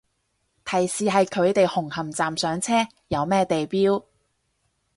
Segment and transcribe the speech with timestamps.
[0.65, 2.73] 提示係佢哋紅磡站上車，
[3.09, 4.03] 有咩地標